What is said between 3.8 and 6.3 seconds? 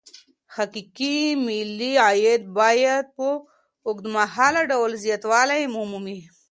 اوږدمهاله ډول زياتوالی ومومي.